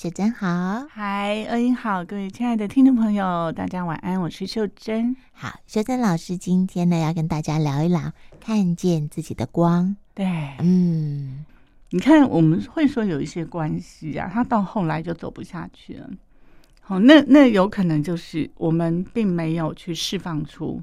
[0.00, 5.14] 秀珍好，嗨，恩英好，各位亲爱的听众朋友，大家晚安，我是秀珍。
[5.30, 8.10] 好，秀珍老师今天呢要跟大家聊一聊
[8.40, 9.94] 看见自己的光。
[10.14, 10.24] 对，
[10.60, 11.44] 嗯，
[11.90, 16.08] 你看我们会说有一些关系啊，他到后来就走不下去了。
[16.80, 20.82] 好，那那有可能就是我们并没有去释放出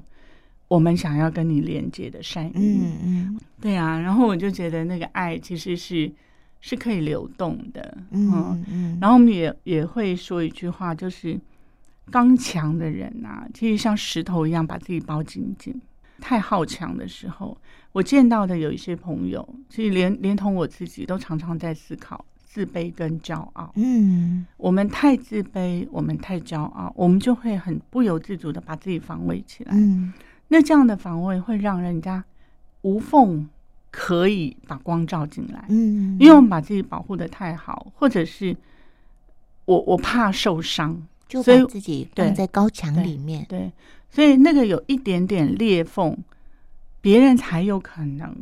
[0.68, 2.52] 我们想要跟你连接的善意。
[2.54, 6.08] 嗯嗯，对啊，然后我就觉得那个爱其实是。
[6.60, 11.38] 是可以流动的，嗯嗯，嗯，然后我们也也会说一句话，就是
[12.10, 15.80] 刚强的人啊，其实像石头一样把自己包紧紧。
[16.20, 17.56] 太好强的时候，
[17.92, 23.70] 我见到的有一些朋友，其实连连同我自己都常常在思考自卑跟骄傲。
[23.76, 29.72] 嗯，我们太自卑，我们太骄傲，我们就会很不由自主的把自己防卫起来。
[29.76, 30.12] 嗯，
[30.48, 32.24] 那这样的防卫会让人家
[32.82, 33.48] 无缝。
[34.00, 38.56] 可以把光照进来，嗯，因为我们把自己保护的太好，或者是
[39.64, 43.72] 我我怕受伤，就把自己放在高墙里面，对，对，
[44.08, 46.16] 所以那个有一点点裂缝，
[47.00, 48.32] 别人才有可能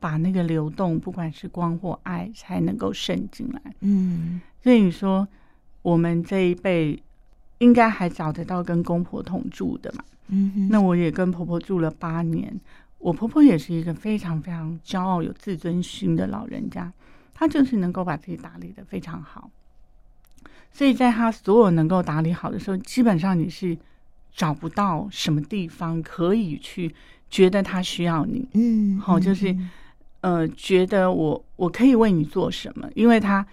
[0.00, 5.28] 把那个流动，不管是光或爱，才能够渗进来，嗯，所以你说
[5.82, 6.98] 我们这一辈
[7.58, 12.58] 应该还找得到跟公婆同住的嘛，嗯哼，那我也跟婆婆住了八年。
[12.98, 16.90] 我婆婆也是一个非常非常骄傲、有自尊心的老人家，
[17.34, 19.50] 她就是能够把自己打理的非常好，
[20.72, 23.76] 所以在她所有能够打理好的时候，基本上你是
[24.32, 26.94] 找不到什么地方可以去
[27.28, 29.54] 觉得她需要你，嗯，好，就是
[30.22, 33.46] 呃，觉得我我可以为你做什么，因为她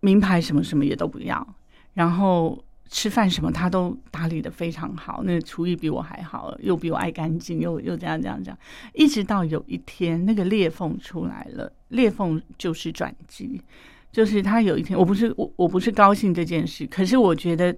[0.00, 1.46] 名牌什么什么也都不要，
[1.94, 2.62] 然后。
[2.88, 8.58] 吃饭什么他都打理的非常好，那厨艺比我还好，又比我爱干净，又又这样这样这样，
[8.94, 13.60] 一直到有一天那个裂缝出来了，裂缝就是转机，
[14.12, 17.76] 就是他有一天，我不是我我不是高兴这件事，可是我觉得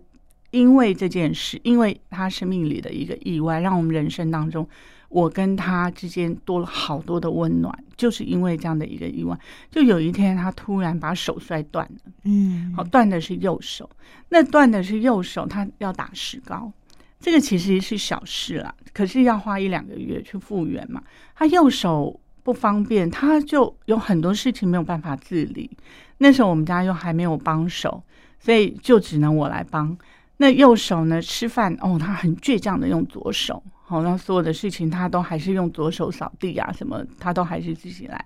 [0.50, 4.68] 因为这件事，因为他生命里的一个意外，让我们人生当中。
[5.08, 9.38] 我跟他之间多了好多的温暖，就是因为这样的一个意外。
[9.70, 13.88] 就有一天，他突然把手摔断了，嗯，好，断的是右手。
[14.28, 16.70] 那断的是右手，他要打石膏，
[17.18, 21.02] 这个其实是小事啦，可是要花一两个月去复原嘛。
[21.34, 25.70] 他右手不方便，他就有很多事情没有办法自理。
[26.18, 28.02] 那时候我们家又还没有帮手，
[28.38, 29.96] 所以就只能我来帮。
[30.36, 31.22] 那右手呢？
[31.22, 33.62] 吃饭哦，他很倔强的用左手。
[33.88, 38.22] 好，那所有的事情他都还是用左手扫地啊，什么他都还是自己来，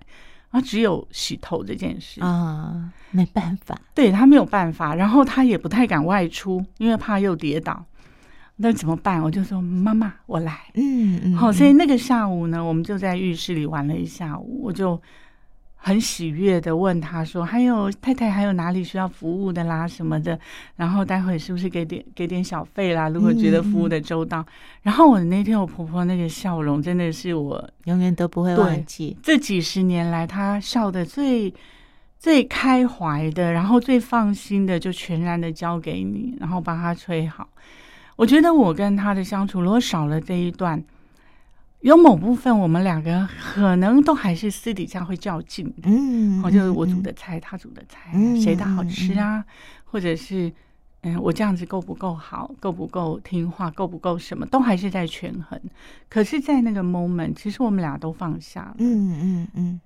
[0.49, 7.85] 啊，只有洗头这件事啊，没办法，对他没有办法，然后他也不太敢外出，因为怕又跌倒，
[8.57, 9.23] 那怎么办？
[9.23, 15.01] 我就说妈妈，我来，嗯嗯，好，所以那个下午呢，我们就在浴室里玩了一下午，我就。
[15.85, 20.39] 很喜悦的问他说：“还有太太，还有哪里需要服务的啦，什么的？
[20.77, 23.09] 然后待会是不是给点给点小费啦？
[23.09, 24.39] 如果觉得服务的周到。
[24.39, 24.45] 嗯”
[24.83, 29.17] 然后我那天我婆婆那个笑容，真的是我永远都不会忘记。
[29.21, 31.53] 这几十年来，她笑的最
[32.17, 37.49] 最开怀的，然后最放心的，就全然的交给你，然后把她吹好。
[38.15, 40.81] 我觉得我跟她的相处，如果少了这一段。
[41.83, 48.11] 有某部分，我们两个可能都还是私底下会较劲的，嗯，好，就是我煮的菜，他煮的菜，
[48.41, 49.43] 谁的好吃啊？
[49.83, 50.51] 或者是，
[51.01, 55.59] 嗯，我这样子够不够好，够不够听话，够不够什么，都还是在权衡。
[56.09, 59.81] 可是，在那个 moment，其实我们俩都放下了，嗯嗯嗯，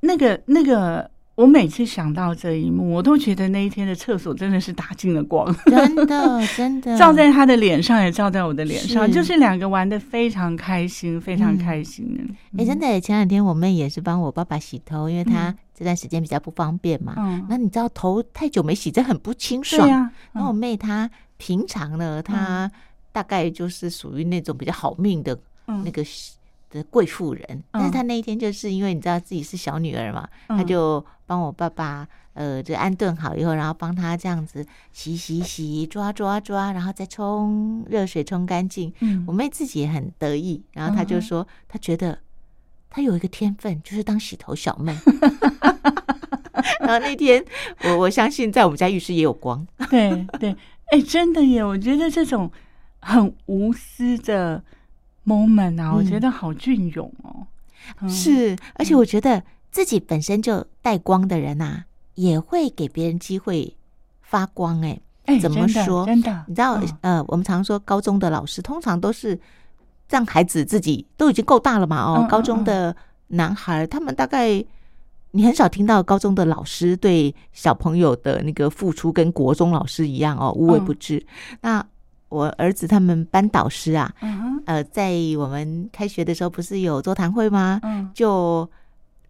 [0.00, 1.10] 那个那个。
[1.34, 6.96] 我每次想到这一幕，我都觉得那一天的厕所真的是打进了光，真的 真的。
[6.98, 9.12] 照在他的脸上，也照在我的脸上，是。
[9.14, 12.22] 就是两个玩的非常开心，非常开心的。
[12.22, 17.14] 哎、嗯欸，真的，前两天我妹也是帮我爸爸洗头，因为他这段时间比较不方便嘛。
[17.16, 19.80] 嗯，那你知道头太久没洗，这很不清爽。
[19.86, 20.12] 对呀、啊。
[20.32, 22.70] 那、嗯、我妹她平常呢，她
[23.10, 26.04] 大概就是属于那种比较好命的那个。
[26.72, 38.92] 的贵妇人，但是她那一天就是因为你知道自己是小女儿嘛，她、嗯、就帮我爸爸呃就安顿好以后，然后帮他这样子洗洗洗，抓抓抓，然后再冲热水冲干净。
[39.00, 42.18] 嗯，我妹自己也很得意，然后她就说她觉得
[42.90, 44.94] 她有一个天分，就是当洗头小妹。
[46.80, 47.42] 然后那天
[47.84, 49.66] 我我相信在我们家浴室也有光。
[49.88, 50.50] 对对，
[50.90, 51.64] 哎、欸，真的耶！
[51.64, 52.52] 我觉得这种
[53.00, 54.62] 很无私的。
[55.24, 57.46] moment 啊，我觉得好隽永哦，
[58.00, 59.40] 嗯、是，而且我觉得
[59.72, 61.84] 自己本身就带光的人呐、啊，
[62.14, 63.74] 也会给别人机会
[64.20, 65.02] 发光、欸。
[65.24, 66.04] 哎，怎么说？
[66.04, 69.38] 真的，真的你知道，嗯、呃，我们常说高中的老师通常都是
[70.08, 72.02] 让孩子自己都已经够大了嘛。
[72.02, 72.94] 哦，嗯、高中的
[73.28, 74.62] 男孩他们大概
[75.30, 81.16] 你很少听到高中的老师对小朋友的那个付出跟国中老师一样哦，无微不至。
[81.16, 81.86] 嗯、那
[82.28, 87.78] 我儿子他们班导师啊，嗯、呃，在我们开学的时候不是有座谈会吗？
[87.84, 88.68] 嗯，就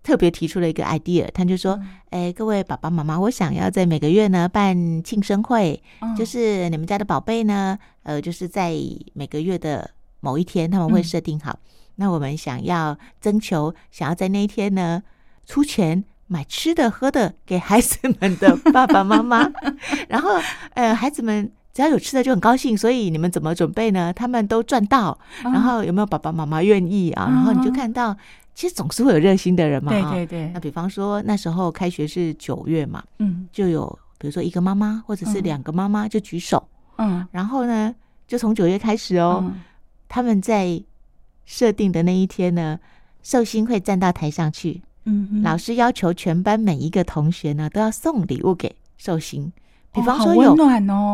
[0.03, 1.79] 特别提出了一个 idea，他就说
[2.11, 8.75] ：“哎、嗯，各位爸爸妈妈，我想要在每个月呢办庆生会，嗯、就是你们家的宝贝呢，呃，就是在
[9.15, 9.91] 每个月的
[10.21, 15.03] 某一天他们会设定好，嗯、那我们想要征求，想要在那一天呢。”
[15.45, 19.51] 出钱买吃的喝的给孩子们的爸爸妈妈，
[20.09, 20.31] 然后
[20.75, 24.13] 呃，孩子们只要有吃的就很高兴，所以你们怎么准备呢？
[24.13, 27.27] 他们都赚到，然后有没有爸爸妈妈愿意啊？
[27.29, 28.17] 然后你就看到，
[28.55, 29.91] 其实总是会有热心的人嘛。
[29.91, 30.51] 对对对。
[30.53, 36.63] 那比方说那时候开学是九月嘛，嗯，就有比如说一个妈妈或者是两个妈妈就举手，
[36.99, 37.95] 嗯，然后呢，
[38.27, 39.53] 就从九月开始哦，
[40.09, 40.83] 他们在
[41.45, 42.79] 设定的那一天呢，
[43.23, 44.83] 寿星会站到台上去。
[45.05, 49.53] 嗯，老师要求全班每一个同学呢都要送礼物给寿星，
[49.93, 50.55] 比方说有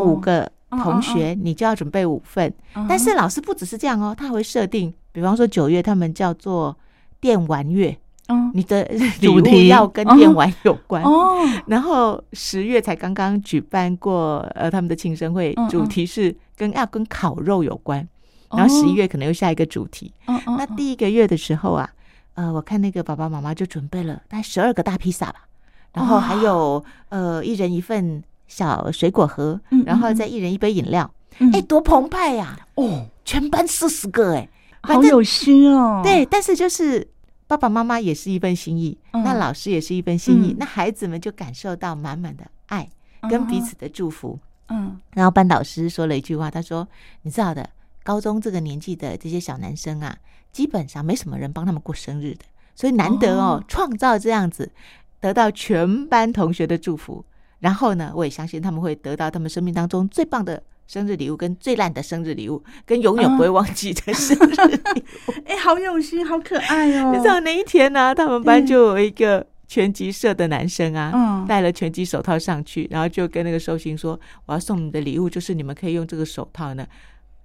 [0.02, 2.52] 五个同学，你就要准备五份。
[2.86, 6.76] 但是老师不只是这样哦，他还会设定，比方说九月他们叫做
[7.20, 7.96] 电玩月，
[8.28, 8.84] 嗯，你的
[9.20, 11.02] 礼物要跟电玩有关。
[11.02, 11.38] 哦。
[11.66, 18.06] 然后十月才刚刚举办过呃他们的庆生会，主题是跟要跟烤肉有关。
[18.50, 20.12] 然后十一月可能又下一个主题。
[20.26, 21.90] 那第一个月的时候啊。
[22.34, 25.48] 呃，我看那个爸爸妈妈就准备了大概十二个大披萨吧，
[25.92, 31.12] 然后还有呃一人一份小水果盒，然后再一人一杯饮料，
[31.52, 32.56] 哎，多澎湃呀！
[32.76, 34.48] 哦，全班四十个，哎，
[34.94, 36.00] 好有心哦。
[36.02, 37.06] 对，但是就是
[37.46, 42.88] 爸爸妈妈也是一份心意，那老师也是一份心意，那孩子们就感受到满满的爱
[43.30, 44.38] 跟彼此的祝福。
[44.68, 46.86] 嗯，然后班导师说了一句话，他说
[47.22, 47.70] ：“你知道的，
[48.02, 50.16] 高中这个年纪的这些小男生啊。”
[50.50, 52.44] 基本上没什么人帮他们过生日的，
[52.74, 54.72] 所以难得哦，创造这样子，
[55.20, 57.22] 得到全班同学的祝福。
[57.60, 64.54] 然后呢，我也相信他们会得到他们生命当中最棒的生日礼物，跟最烂的生日礼物，跟永远不会忘记的生日
[64.94, 65.34] 礼物。
[65.46, 67.12] 哎，好用心，好可爱哦！
[67.14, 76.84] 你知道那一天呢，他们班就有一个拳击社的男生啊，戴了拳击手套上去，然后就跟那个寿星说：“我要送你的礼物，就是你们可以用这个手套呢。”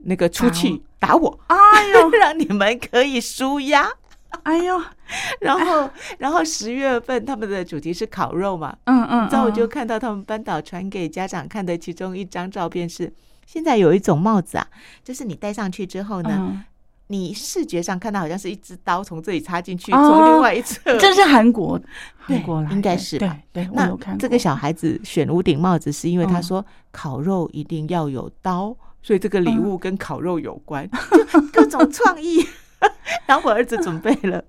[0.05, 3.89] 那个出去打我，哎呦， 让你们可以纾压，
[4.43, 4.81] 哎呦，
[5.39, 13.13] 然后，然后十月份他们的主题是烤肉嘛，嗯嗯，然后我就看到他们班导传给家长看的其中一张照片是，
[13.45, 14.67] 现在有一种帽子啊，
[15.03, 16.63] 就是你戴上去之后呢，
[17.07, 21.79] 你视觉上看到好像是一只刀从这里插进去，从另外一侧，这是韩国，
[22.17, 23.37] 韩国来，应该是吧？
[23.51, 28.75] 对，那这个小孩子选屋顶帽子是因为他说烤肉一定要有刀。
[29.05, 30.89] 所以这个礼物跟烤肉有关，
[31.33, 32.41] 就 各种创意。
[33.27, 34.41] 然后我儿子准备了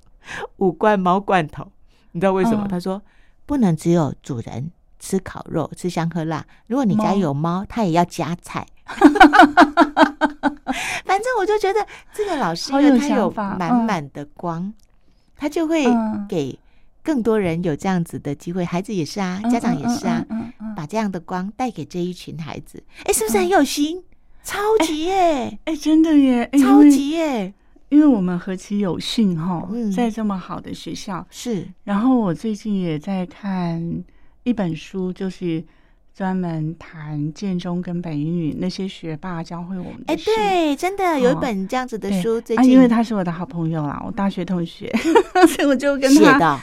[0.59, 1.67] 五罐猫罐头，
[2.13, 2.65] 你知道为什么？
[2.69, 3.03] 他说
[3.47, 4.71] 不能只有主人
[5.05, 8.67] 吃烤肉吃香喝辣，如果你家有猫，它也要加菜。
[11.05, 14.73] 反正我就觉得这个老师他有满满的光，
[15.37, 15.85] 他就会
[16.27, 16.59] 给
[17.03, 18.65] 更多人有这样子的机会。
[18.65, 20.25] 孩子也是啊，家长也是啊，
[20.75, 22.83] 把这样的光带给这一群孩子。
[23.05, 24.03] 哎，是不是很有心？
[24.43, 25.59] 超级耶！
[25.65, 26.49] 哎、真的耶！
[26.63, 27.53] 超级耶！
[27.91, 31.69] 因为我们何其有幸哈，在这么好的学校、嗯、是。
[31.85, 34.03] 然后我最近也在看
[34.45, 35.63] 一本书，就是
[36.15, 40.13] 专门谈建中跟北一女那些学霸教会我们的。
[40.13, 42.41] 哎、欸，对，真的有一本这样子的书。
[42.41, 44.91] 最近、啊，因为他是我的好朋友啦，我大学同学，
[45.49, 46.61] 所以我就跟他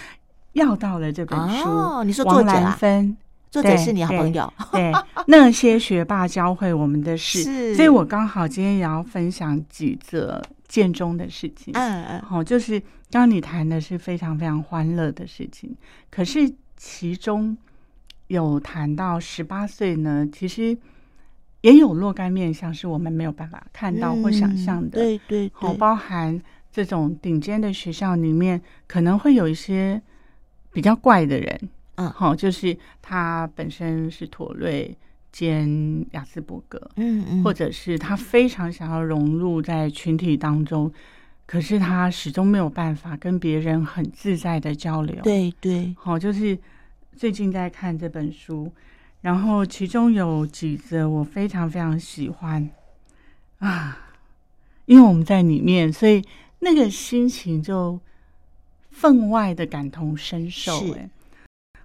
[0.53, 1.67] 要到了这本书。
[1.67, 2.79] 哦，你说作者啊？
[3.49, 11.73] 作者是你好朋友，对， 对那些学霸教会我们的事，所以我刚好今天也要分享几则建中的事情。
[11.73, 15.75] 嗯嗯，好，就是刚刚你谈的是非常非常欢乐的事情，
[16.09, 17.57] 可是其中
[18.31, 20.77] 有谈到十八岁呢，其实
[21.61, 24.91] 也有若干面向是我们没有办法看到或想象的。
[24.91, 30.01] 对对，好，包含这种顶尖的学校里面，可能会有一些
[30.71, 31.69] 比较怪的人。
[31.95, 34.97] 嗯，好，就是他本身是妥瑞
[35.31, 40.91] 兼雅斯伯格，嗯嗯，或者是他非常想要融入在群体当中，
[41.45, 45.21] 可是他始终没有办法跟别人很自在的交流。
[45.21, 46.57] 对对，好，就是
[47.15, 48.71] 最近在看这本书，
[49.21, 52.69] 然后其中有几则我非常非常喜欢
[53.59, 53.97] 啊，
[54.85, 56.23] 因为我们在里面，所以
[56.59, 57.99] 那个心情就
[58.89, 61.09] 分外的感同身受，哎。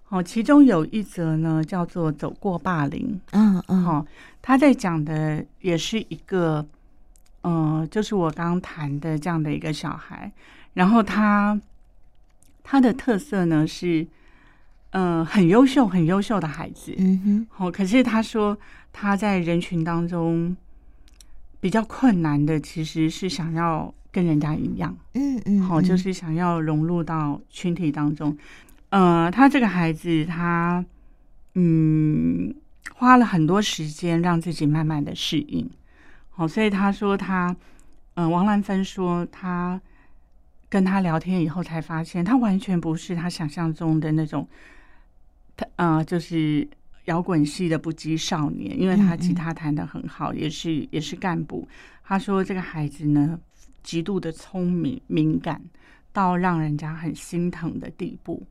[0.09, 3.21] 哦，其中有一则呢，叫做“走过霸凌”。
[3.33, 4.06] 嗯嗯，好，
[4.40, 6.64] 他在讲的也是一个，
[7.42, 10.30] 嗯、呃，就是我刚刚谈的这样的一个小孩。
[10.75, 11.61] 然后他
[12.62, 14.06] 他的特色呢是，
[14.90, 16.95] 嗯、呃，很优秀，很优秀的孩子。
[16.99, 18.57] 嗯哼，好，可是他说
[18.93, 20.57] 他在人群当中
[21.61, 24.97] 比较困难的，其实是想要跟人家一样。
[25.14, 28.37] 嗯嗯，好，就是想要融入到群体当中。
[28.90, 30.85] 呃，他这个孩子，他
[31.55, 32.55] 嗯，
[32.95, 35.69] 花了很多时间让自己慢慢的适应。
[36.31, 37.55] 好，所以他说他，
[38.14, 39.81] 嗯、呃，王兰芬说他。
[40.69, 44.47] 跟他聊天以后，才发现他完全不是他想象中的那种，
[45.57, 46.67] 他啊、呃，就是
[47.07, 48.79] 摇滚系的不羁少年。
[48.81, 51.67] 因为他吉他弹的很好，嗯嗯也是也是干部。
[52.05, 53.39] 他说这个孩子呢，
[53.83, 55.63] 极度的聪明敏感，
[56.13, 58.47] 到让人家很心疼的地步。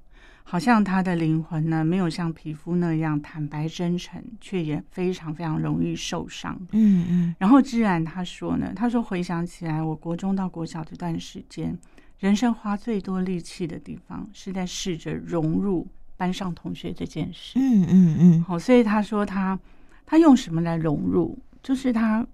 [0.47, 6.55] 好像他的灵魂呢，没有像皮肤那样坦白真诚，却也非常非常容易受伤。
[6.71, 7.35] 嗯嗯。
[7.39, 11.75] 然后居然他说呢，他说回想起来，我国中到国小这段时间。
[12.19, 17.59] 人生花最多力气的地方是在试着融入班上同学这件事。
[17.59, 18.43] 嗯嗯嗯。
[18.43, 19.57] 好，所以他说他
[20.05, 21.37] 他用什么来融入？
[21.61, 22.25] 就是他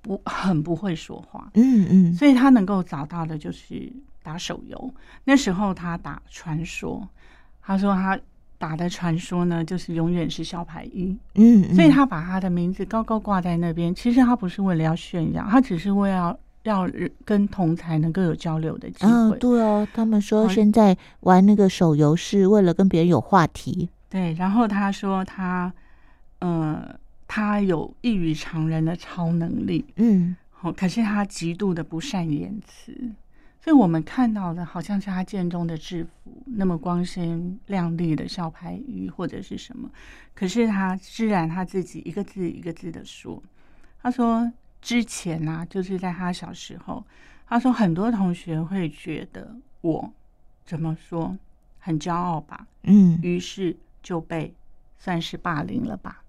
[0.00, 1.50] 不很不会说话。
[1.54, 2.14] 嗯嗯。
[2.14, 4.94] 所以他能够找到的就是打手游。
[5.24, 7.08] 那时候他打传说，
[7.60, 8.18] 他说他
[8.58, 11.16] 打的传说呢，就是永远是小牌一。
[11.34, 11.74] 嗯嗯。
[11.74, 13.94] 所以他把他的名字高高挂在那边。
[13.94, 16.38] 其实他不是为了要炫耀，他只是为了。
[16.64, 16.88] 要
[17.24, 19.10] 跟同才能够有交流的机会。
[19.10, 23.88] 嗯，对哦，他们说现在玩那个手游是为了跟别人有话题。
[24.08, 25.72] 对，然后他说他，
[26.38, 26.94] 呃，
[27.26, 29.84] 他有异于常人的超能力。
[29.96, 32.92] 嗯，好，可是他极度的不善言辞，
[33.60, 39.90] 所以我们看到的好像是他剑中的制服那么光鲜亮丽的校牌衣或者是什么，
[40.34, 43.42] 可是他自然他自己一个字一个字的说，
[44.00, 44.52] 他说。
[44.82, 47.02] 之前呢、啊，就是在他小时候，
[47.48, 50.12] 他说很多同学会觉得我
[50.66, 51.38] 怎么说
[51.78, 54.52] 很骄傲吧，嗯，于是就被
[54.98, 56.22] 算是霸凌了吧。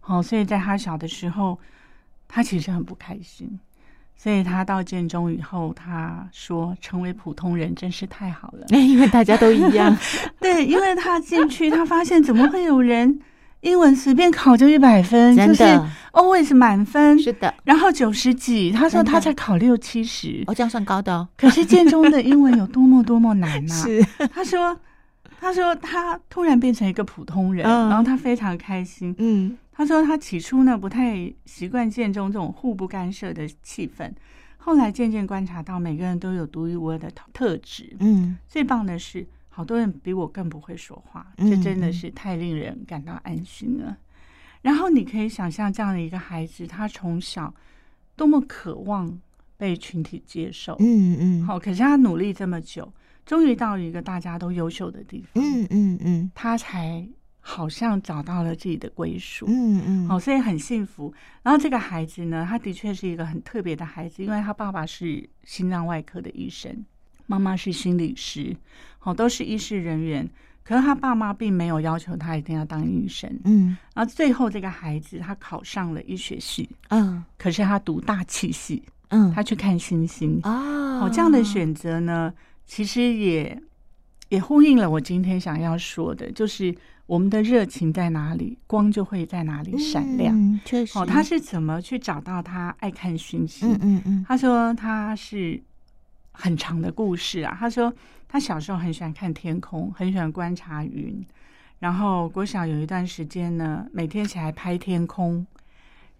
[0.00, 1.58] 好，所以在他小的时候，
[2.28, 3.58] 他其实很不开心。
[4.20, 9.96] 所以他到建中以后，他说成为普通人真是太好了， 因为大家都一样。
[10.40, 13.20] 对，因为他进去，他发现怎么会有人。
[13.60, 15.64] 英文随便考就一百分，就是
[16.12, 17.52] always 满分，是的。
[17.64, 21.28] 然后九十几，他说他才考六七十，哦，这样算高的哦。
[21.36, 23.76] 可是建中的英文有多么多么难呐、啊？
[23.82, 24.78] 是，他说，
[25.40, 29.12] 他说他突然变成一个普通人，嗯、然后他非常开心。
[29.18, 34.08] 嗯，他说他起初呢不太习惯建中这种互不干涉的气氛，
[34.56, 37.96] 后来渐渐观察到每个人都有独一无二的特质。
[37.98, 39.26] 嗯，最棒的是。
[39.58, 43.90] 好多人比我更不会说话，这真的是太令人感到安心了。
[43.90, 43.96] 嗯、
[44.62, 47.52] 然后你可以想象这样的一个孩子，他从小
[48.14, 49.20] 多么渴望
[49.56, 50.76] 被群体接受。
[50.78, 51.44] 嗯嗯。
[51.44, 52.94] 好，可是他努力这么久，
[53.26, 55.42] 终于到一个大家都优秀的地方。
[55.42, 56.30] 嗯嗯嗯。
[56.36, 57.04] 他才
[57.40, 59.44] 好像找到了自己的归属。
[59.48, 60.06] 嗯嗯。
[60.06, 61.12] 好，所以很幸福。
[61.42, 66.84] 然后这个孩子呢，他的确是一个很特别的孩子，因为他爸爸是心脏外科的医生。
[67.28, 68.56] 妈妈是心理师，
[68.98, 70.28] 好，都是医师人员。
[70.64, 73.74] 可是他爸妈并没有要求他一定要当医生，嗯。
[73.94, 77.24] 然后最后这个孩子他考上了医学系，嗯。
[77.38, 79.32] 可是他读大气系，嗯。
[79.32, 81.00] 他去看星星啊。
[81.00, 82.32] 哦，这样的选择呢，
[82.66, 83.62] 其实也
[84.28, 86.74] 也呼应了我今天想要说的，就是
[87.06, 90.34] 我们的热情在哪里，光就会在哪里闪亮。
[90.38, 90.98] 嗯，确实。
[90.98, 93.72] 哦，他是怎么去找到他爱看星星？
[93.72, 94.24] 嗯嗯嗯。
[94.28, 95.62] 他说他是。
[96.40, 97.92] 很长的故事啊，他说
[98.28, 101.20] 他小时候很喜欢看天空，很喜欢观察云，
[101.80, 105.44] 然后国小有一段时间呢，每天起来拍天空，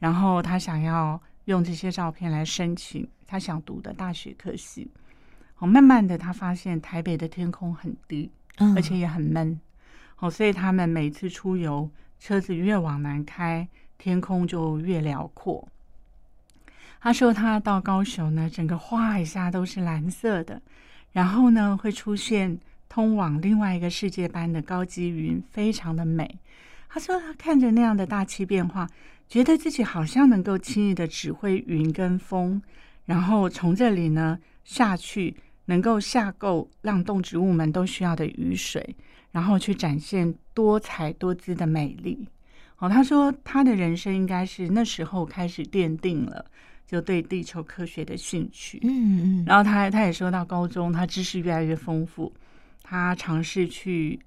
[0.01, 4.91] 然后他想要用这些照片来申请他想读的大学科系。
[5.59, 8.29] 哦，慢慢的他发现台北的天空很低，
[8.75, 9.61] 而且也很闷，
[10.19, 15.69] 哦，所以他们每次出游，车子越往南开，天空就越辽阔。
[17.01, 20.61] 他说：“他到高雄呢，整个画一下都是蓝色的，
[21.13, 26.39] 然后呢会出现通往另外一个世界般的高级云，非常的美。”
[26.91, 28.89] 他说：“他看着那样的大气变化，
[29.29, 32.61] 觉得自己好像能够轻易的指挥云跟风，
[33.05, 35.37] 然后从这里呢下去，
[35.67, 38.97] 能够下够让动植物们都需要的雨水，
[39.31, 42.27] 然后去展现多彩多姿的美丽。”
[42.81, 46.45] 哦，他说他的人生应该是那时候开始奠定了。
[46.91, 52.33] 就对地球科学的兴趣，嗯嗯，然后他他也说到高中，他知识越来越丰富，
[52.83, 54.19] 他尝试去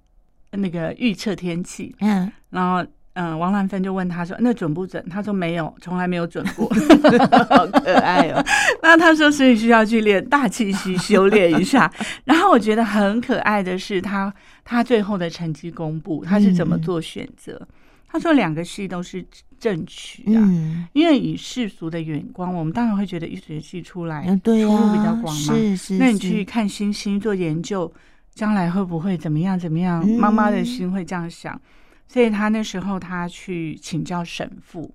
[0.52, 6.66] 那个预测天气，嗯，然后嗯，王兰芬就问他说：“那准不准？”他说：“没有，从来没有准过。
[7.50, 8.42] ”好可爱哦。
[8.82, 11.92] 那他说：“所以需要去练大气系，修炼一下。
[12.24, 17.60] ”然后我觉得很可爱的是他他最后的成绩公布，他是怎么做选择？
[17.60, 17.68] 嗯、
[18.12, 19.26] 他说两个系都是
[19.58, 25.32] 正取啊，嗯、因为以世俗的眼光，我们当然会觉得医学系出来出路比较广嘛。
[25.32, 25.98] 是是。
[25.98, 27.92] 那你去看星星做研究，
[28.34, 29.58] 将来会不会怎么样？
[29.58, 30.06] 怎么样？
[30.06, 31.60] 妈妈的心会这样想。
[32.08, 34.94] 所以他那时候他去请教神父，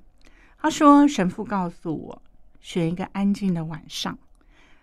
[0.60, 2.22] 他说神父告诉我，
[2.60, 4.18] 选一个安静的晚上，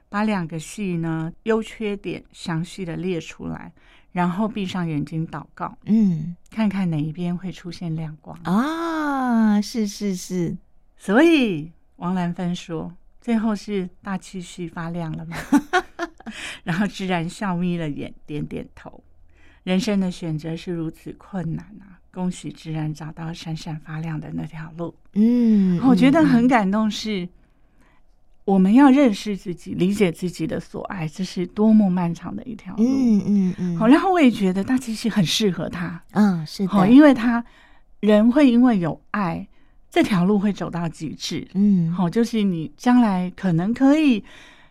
[0.10, 3.72] 把两个系呢优缺点详细的列出来，
[4.14, 9.60] 然后闭上眼睛祷告，嗯，看看哪一边会出现亮光啊？
[9.60, 10.58] 是是是，
[10.96, 15.36] 所以王兰芬说，最后是大气系发亮了吗？
[16.64, 19.04] 然后自然笑眯了眼，点点头。
[19.64, 22.00] 人生的选择是如此困难啊！
[22.12, 24.94] 恭喜自然找到闪闪发亮的那条路。
[25.14, 27.28] 嗯，我觉得很感动，是
[28.46, 32.84] 我们要认识自己，理解自己的所爱，这是多么漫长的一条路。
[32.84, 33.78] 嗯嗯嗯。
[33.78, 36.02] 好，然后我也觉得大其实很适合他。
[36.12, 36.70] 嗯，是的。
[36.70, 37.44] 好，因为他
[38.02, 39.48] 人会因为有爱，
[39.90, 41.48] 这条路会走到极致。
[41.54, 44.24] 嗯，好，就是你将来可能可以。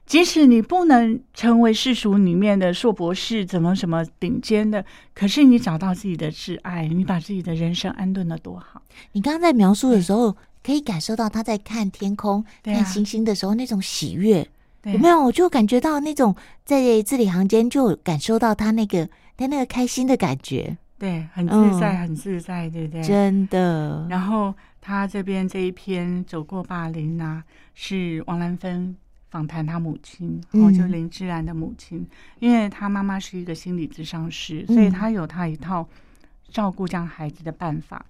[0.05, 8.83] 即使你不能成为世俗里面的硕博士，怎么什么顶尖的，可是你找到自己的挚爱，你把自己的人生安顿的多好。
[9.13, 14.47] 你刚刚在描述的时候，可以感受到他在看天空、啊、看星星的时候那种喜悦，
[14.85, 15.25] 有没有？
[15.25, 23.03] 我就感觉到那种在字里行间就感受到他那个他那个开心的感觉，对，很自在，嗯、很自在，对不对？
[23.03, 24.07] 真的。
[24.09, 28.97] 然后他这边这一篇走过霸凌啊，是王兰芬。
[29.33, 35.89] 访谈他母亲，然后就林志然的母亲，嗯、因为他妈妈是一个心理咨商师，所以他有他一套
[36.51, 38.05] 照顾这样孩子的办法。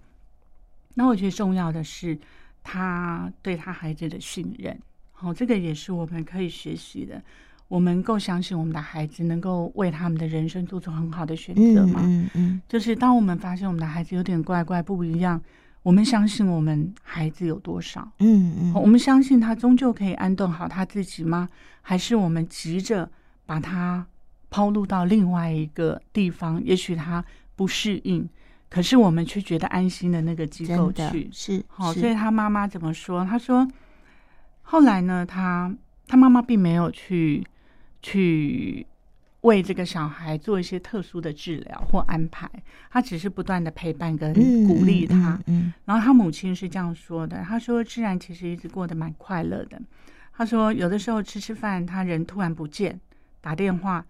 [0.94, 2.18] 那我觉得重要的是
[2.62, 4.78] 他对他孩子的信任，
[5.12, 7.23] 好，这个也是我们可以学习的。
[7.69, 12.00] 我们够相信我们的孩子能够为他们的人生做出很好的选择吗？
[12.04, 15.40] 嗯嗯，嗯，就是当我们发现我们的孩子有点怪怪不一样。
[15.83, 18.09] 我们相信我们孩子有多少？
[18.19, 21.49] 嗯嗯，我们相信他终究可以安顿好他自己吗？
[21.80, 23.10] 还是我们急着
[23.47, 24.06] 把他
[24.49, 26.63] 抛入到另外一个地方？
[26.63, 27.25] 也许他
[27.56, 28.28] 不适应，
[28.73, 31.93] 可是我们却觉得安心的那个机构去是好。
[31.93, 33.23] 所以他妈妈怎么说？
[33.25, 33.69] 他说
[34.63, 35.71] 后来呢，他
[36.06, 37.47] 他妈妈并没有去
[38.00, 38.87] 去。
[39.43, 42.49] 为这个小孩做一些特殊的治疗或安排，
[42.93, 44.32] 他只是不断的陪伴跟
[44.69, 45.17] 鼓励他。
[45.17, 49.82] 嗯，嗯，嗯，然后他母亲是这样说的：“他说，自然其实一直过得蛮快乐的。
[50.32, 53.00] 他说，有的时候吃吃饭，他人突然不见，
[53.41, 54.06] 打电话，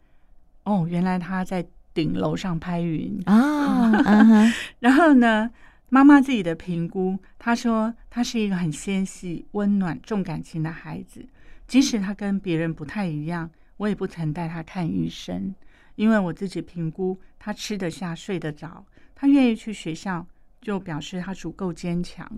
[0.65, 3.91] 哦，原来他在顶楼上拍云啊。
[3.93, 5.51] 哦、然后呢，
[5.89, 11.27] 妈妈自己的评估，她说他是一个很纤细、温暖、重感情的孩子，
[11.67, 15.53] 即使他跟别人不太一样。”我也不曾带他看医生，
[15.97, 20.25] 因为我自己评估他吃得下、睡得着，他愿意去学校，
[20.61, 22.31] 就表示他足够坚强。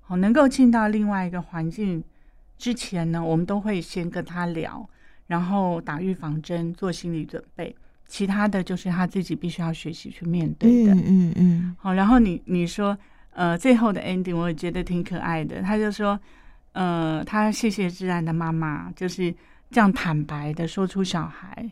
[0.00, 2.02] 好，能够进到另外一个环境
[2.56, 4.88] 之前呢，我们都会先跟他聊，
[5.28, 7.76] 然后打预防针、做心理准备。
[8.08, 10.92] 其他的就是他自己必须要学习去面对的。
[10.94, 11.76] 嗯嗯嗯。
[11.78, 12.98] 好，然后你你说，
[13.30, 15.62] 呃，最后的 ending 我也觉得挺可爱的。
[15.62, 16.18] 他就说，
[16.72, 19.32] 呃，他谢谢自然的妈妈，就是。
[19.70, 21.70] 这样坦白的说出小孩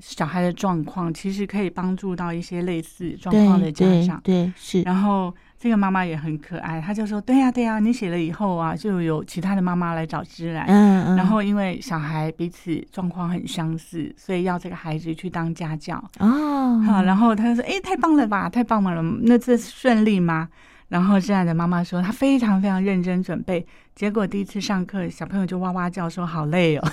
[0.00, 4.20] 小孩的状况，其实可以帮助到一些类似状况的家长。
[4.22, 4.82] 对，对，是。
[4.82, 10.64] 然后这个妈妈也很可爱，她就说：“对呀，对呀，你写了以后啊，就有其他的妈妈来找芝兰。
[10.66, 11.16] 嗯嗯。
[11.16, 16.02] 然后因为小孩彼此状况很相似，所以要这个孩子去当家教。
[16.18, 16.80] 哦。
[16.86, 19.02] 好，然后她就说：“哎，太棒了吧，太棒了！
[19.24, 20.48] 那这顺利吗？”
[20.88, 26.88] 然后这样的妈妈说，她非常非常认真准备，结果第一次上课，小朋友就哇哇叫，说好累哦，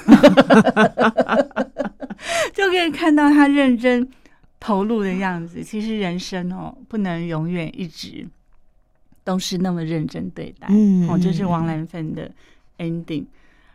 [2.54, 4.06] 就可以看到她认真
[4.60, 5.64] 投入的样子。
[5.64, 8.28] 其实人生哦，不能永远一直
[9.28, 10.68] 都是那么认真对待。
[10.70, 12.32] 嗯，哦，这是王兰芬的
[12.78, 13.26] ending。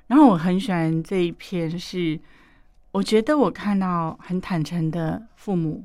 [0.07, 2.19] 然后我很喜欢这一篇，是
[2.91, 5.85] 我觉得我看到很坦诚的父母，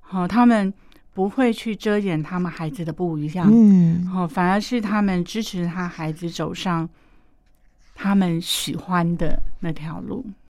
[0.00, 0.70] 好，他们。
[1.16, 6.86] 不会去遮掩他们孩子的不一样，嗯，哦，反而是他们支持他孩子走上
[7.94, 10.22] 他们喜欢的那条路。